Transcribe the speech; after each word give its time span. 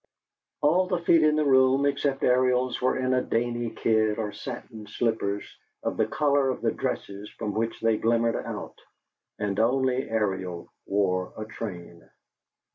All 0.63 0.87
the 0.87 0.97
feet 1.03 1.21
in 1.21 1.35
the 1.35 1.45
room 1.45 1.85
except 1.85 2.23
Ariel's 2.23 2.81
were 2.81 2.97
in 2.97 3.11
dainty 3.29 3.69
kid 3.69 4.17
or 4.17 4.31
satin 4.31 4.87
slippers 4.87 5.45
of 5.83 5.95
the 5.95 6.07
color 6.07 6.49
of 6.49 6.63
the 6.63 6.71
dresses 6.71 7.29
from 7.37 7.53
which 7.53 7.79
they 7.81 7.97
glimmered 7.97 8.35
out, 8.35 8.79
and 9.37 9.59
only 9.59 10.09
Ariel 10.09 10.73
wore 10.87 11.33
a 11.37 11.45
train. 11.45 12.09